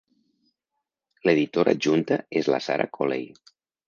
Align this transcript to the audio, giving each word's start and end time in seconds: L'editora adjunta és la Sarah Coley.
L'editora 1.29 1.75
adjunta 1.77 2.17
és 2.41 2.49
la 2.55 2.61
Sarah 2.69 2.89
Coley. 2.99 3.29